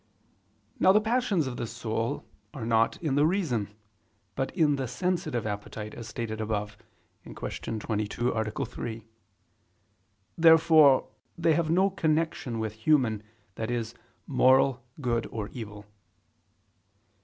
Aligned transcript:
Now 0.79 0.91
the 0.93 0.99
passions 0.99 1.45
of 1.45 1.57
the 1.57 1.67
soul 1.67 2.25
are 2.55 2.65
not 2.65 2.97
in 3.03 3.13
the 3.13 3.27
reason, 3.27 3.67
but 4.33 4.49
in 4.57 4.75
the 4.77 4.87
sensitive 4.87 5.45
appetite, 5.45 5.93
as 5.93 6.07
stated 6.07 6.41
above 6.41 6.75
(Q. 7.23 7.35
22, 7.77 8.29
A. 8.31 8.65
3). 8.65 9.05
Therefore 10.39 11.07
they 11.37 11.53
have 11.53 11.69
no 11.69 11.91
connection 11.91 12.57
with 12.57 12.73
human, 12.73 13.21
i.e. 13.57 13.83
moral, 14.25 14.83
good 15.01 15.27
or 15.27 15.49
evil. 15.49 15.85